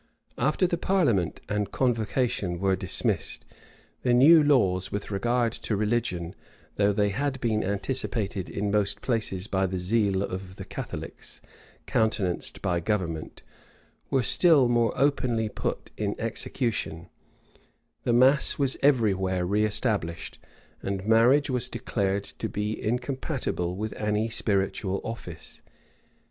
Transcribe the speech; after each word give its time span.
{1554.} 0.33 0.47
After 0.47 0.65
the 0.65 0.81
parliament 0.81 1.41
and 1.47 1.71
convocation 1.71 2.57
were 2.59 2.75
dismissed, 2.75 3.45
the 4.01 4.15
new 4.15 4.41
laws 4.41 4.91
with 4.91 5.11
regard 5.11 5.51
to 5.51 5.75
religion, 5.75 6.33
though 6.77 6.91
they 6.91 7.09
had 7.09 7.39
been 7.39 7.63
anticipated 7.63 8.49
in 8.49 8.71
most 8.71 9.01
places 9.03 9.45
by 9.45 9.67
the 9.67 9.77
zeal 9.77 10.23
of 10.23 10.55
the 10.55 10.65
Catholics, 10.65 11.39
countenanced 11.85 12.63
by 12.63 12.79
government, 12.79 13.43
were 14.09 14.23
still 14.23 14.67
more 14.67 14.91
openly 14.97 15.49
put 15.49 15.91
in 15.97 16.19
execution: 16.19 17.07
the 18.03 18.11
mass 18.11 18.57
was 18.57 18.77
every 18.81 19.13
where 19.13 19.45
reëstablished; 19.45 20.39
and 20.81 21.05
marriage 21.05 21.51
was 21.51 21.69
declared 21.69 22.23
to 22.23 22.49
be 22.49 22.71
incompatible 22.81 23.75
with 23.75 23.93
any 23.93 24.31
spiritual 24.31 25.01
office. 25.03 25.61